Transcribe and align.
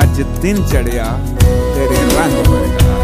ਅੱਜ 0.00 0.22
ਦਿਨ 0.42 0.62
ਚੜਿਆ 0.66 1.04
ਤੇਰੇ 1.74 1.96
ਰੰਗ 2.16 2.46
ਵਰਗਾ 2.48 3.00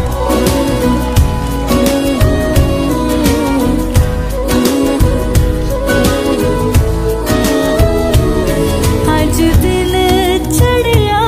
ਅੱਜ 9.15 9.41
ਦਿਨ 9.61 9.93
ਚੜਿਆ 10.49 11.21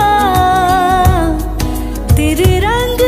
ਤੇਰੇ 2.16 2.60
ਰੰਗ 2.60 3.02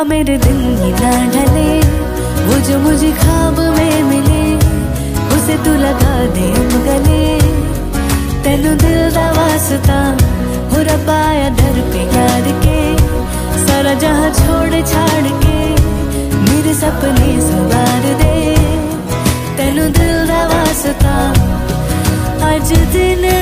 दफ़ा 0.00 0.08
मेरे 0.08 0.36
दिल 0.38 0.60
ही 0.80 0.90
ना 0.92 1.12
ढले। 1.32 1.72
वो 2.44 2.54
जो 2.66 2.78
मुझे 2.80 3.10
खाब 3.12 3.58
में 3.76 4.02
मिले, 4.02 4.44
उसे 5.36 5.56
तू 5.64 5.72
लगा 5.76 6.14
दे 6.36 6.48
गले। 6.86 7.24
तेन 8.44 8.62
दिल 8.80 9.10
का 9.14 9.26
वास्ता 9.36 9.98
हो 10.70 10.80
रबाया 10.88 11.48
दर 11.58 11.76
पे 11.92 12.04
यार 12.16 12.46
के। 12.64 12.80
सारा 13.66 13.94
जहाँ 14.00 14.30
छोड़ 14.40 14.80
छाड़ 14.92 15.26
के, 15.44 15.58
मेरे 16.48 16.74
सपने 16.80 17.30
संवार 17.50 18.04
दे। 18.22 18.56
तेन 19.56 19.76
दिल 19.98 20.16
का 20.30 20.42
वास्ता 20.54 21.16
अज 22.50 22.72
दिन 22.96 23.39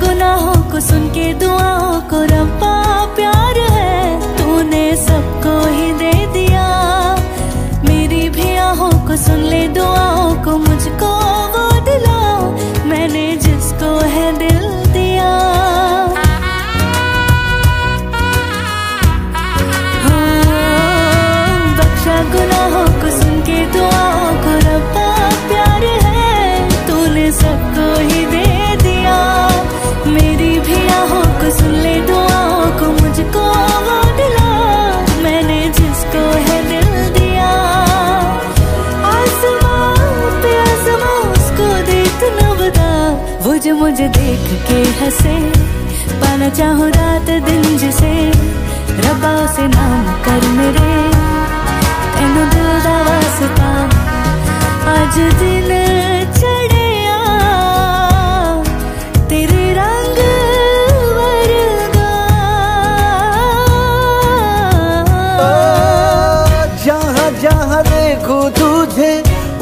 गुनाहों 0.00 0.54
को 0.70 0.80
सुन 0.80 1.08
के 1.16 1.32
दुआओं 1.40 2.00
को 2.10 2.22
रब्बा 2.34 2.63
आज 43.64 43.70
मुझे 43.72 44.06
देख 44.12 44.48
के 44.68 44.78
हंसे, 44.96 45.34
पाना 46.20 46.48
चाहो 46.56 46.86
रात 46.96 47.28
दिन 47.44 47.62
जिसे 47.78 48.10
रबा 49.04 49.32
से 49.54 49.66
नाम 49.68 50.04
कर 50.24 50.48
मेरे। 50.56 50.92
तेन 52.16 52.34
दिल 52.52 52.68
दा 52.84 52.96
वास्ता, 53.08 53.70
आज 54.96 55.16
दिन 55.40 55.72
रंग 59.80 60.20
देखो 67.88 68.40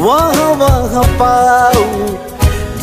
वहाँ 0.02 0.50
वहाँ 0.60 1.06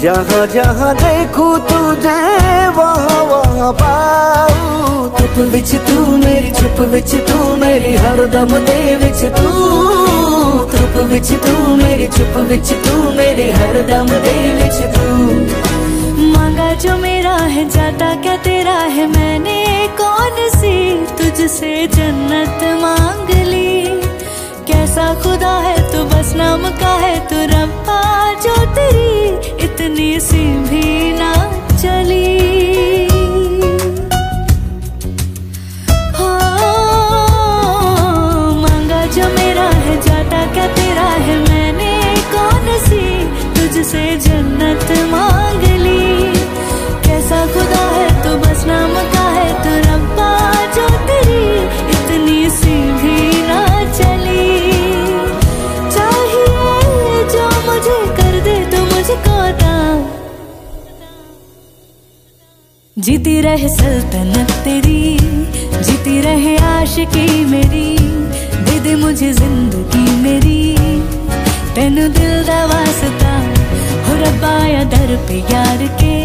जहाँ 0.02 0.48
जहाँ 0.48 0.96
देखो 0.96 1.58
तुझे, 1.58 2.68
वहाँ 2.68 3.24
वहाँ 3.24 3.74
पाऊँ। 3.74 5.10
चुप 5.20 5.38
विच 5.38 5.76
तू 5.76 6.18
मेरी, 6.18 6.52
चुप 6.52 6.80
विच 6.80 7.16
तू 7.16 7.56
मेरी, 7.56 7.96
हर 7.96 8.26
दम 8.26 8.48
दे 8.48 8.96
विच 8.96 9.26
तू। 9.26 9.50
चुप 10.72 10.96
विच 11.04 11.32
तू 11.32 11.76
मेरी, 11.76 12.08
चुप 12.08 12.38
विच 12.38 12.72
तू 12.72 13.12
मेरी, 13.12 13.50
हर 13.52 13.74
दम 13.74 14.08
दे 14.08 14.38
विच 14.54 14.96
तू। 14.96 15.06
मांगा 16.22 16.74
जो 16.74 16.98
मेरा 16.98 17.36
है, 17.36 17.70
जाता 17.70 18.22
क्या 18.22 18.38
तेरा 18.38 18.72
है? 18.72 19.08
मैंने 19.08 19.88
कौन 20.02 20.50
सी 20.50 21.06
तुझसे 21.06 21.88
जन्नत 21.88 22.64
मांग 22.82 23.30
ली? 23.48 23.86
कैसा 24.68 25.14
खुदा 25.14 25.58
है 25.58 25.92
तू, 25.92 26.04
बस 26.04 26.34
नाम 26.36 26.62
का 26.62 26.96
है 26.96 27.20
तू, 27.28 27.36
रब्बा 27.36 28.00
जो 28.34 28.66
तेरी 28.66 29.20
इतनी 29.80 30.20
सी 30.20 30.44
भी 30.70 31.14
ना 31.20 31.32
चली। 31.80 32.29
जीती 63.00 63.34
रहे 63.42 63.68
सल्तनत 63.70 64.50
तेरी, 64.64 65.18
जीती 65.84 66.20
रहे 66.22 66.56
आशिकी 66.68 67.46
मेरी, 67.46 67.88
दे 68.66 68.80
दे 68.80 68.96
मुझे 68.96 69.32
ज़िंदगी 69.34 70.16
मेरी। 70.24 70.60
तेनू 71.76 72.08
दिल 72.18 72.34
दा 72.48 72.60
वास्ता 72.72 73.32
हो 74.08 74.16
रब्बा 74.24 74.52
या 74.68 74.84
दर 74.94 75.16
पे 75.28 75.38
यार 75.54 75.86
के, 76.02 76.18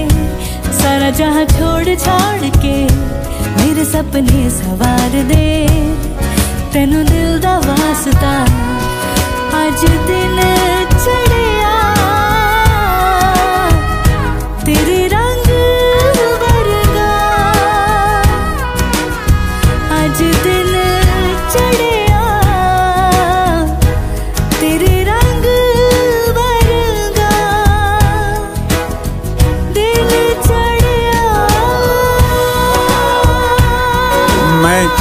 सारा 0.80 1.10
जहाँ 1.20 1.44
छोड़ 1.54 1.94
छाड़ 1.96 2.50
के 2.56 2.76
मेरे 3.56 3.84
सपने 3.84 4.50
सवार 4.58 5.22
दे। 5.30 5.46
तेनू 6.72 7.02
दिल 7.12 7.38
दा 7.41 7.56
वास्ता 7.68 8.34
आज 9.62 9.84
दिन 10.08 10.38
चढ़िया 10.98 11.53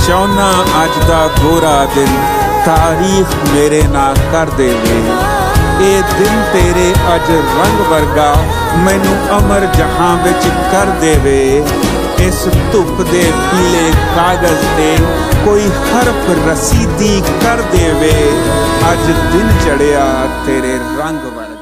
ਚਾਹੁੰਨਾ 0.08 0.50
ਅੱਜ 0.84 1.08
ਦਾ 1.08 1.28
ਗੋਰਾ 1.40 1.86
ਦਿਨ, 1.96 2.16
ਤਾਰੀਖ 2.66 3.36
ਮੇਰੇ 3.54 3.82
ਨਾਲ 3.92 4.16
ਕਰ 4.32 4.50
ਦੇਵੇ 4.58 4.98
ਇਹ 5.82 6.02
ਦਿਨ 6.18 6.42
ਤੇਰੇ 6.54 6.90
ਅੱਜ 7.16 7.30
ਰੰਗ 7.32 7.80
ਵਰਗਾ, 7.92 8.34
ਮੈਨੂੰ 8.84 9.16
ਅਮਰ 9.38 9.66
ਜਹਾਂ 9.78 10.16
ਵਿੱਚ 10.24 10.48
ਕਰ 10.72 10.92
ਦੇਵੇ 11.02 11.40
ਇਸ 12.20 12.44
ਧੁੱਪ 12.72 13.02
ਦੇ 13.12 13.24
ਪੀਲੇ 13.52 13.92
ਕਾਗਜ਼ 14.16 14.66
ਤੇ 14.78 14.96
ਕੋਈ 15.46 15.70
ਹਰਫ 15.88 16.30
ਰਸੀਦੀ 16.48 17.22
ਕਰ 17.44 17.62
ਦੇਵੇ 17.72 18.14
ਅੱਜ 18.92 19.12
ਦਿਨ 19.32 19.52
ਚੜਿਆ 19.66 20.06
ਤੇਰੇ 20.46 20.78
ਰੰਗ 21.00 21.26
ਵਰਗਾ। 21.26 21.53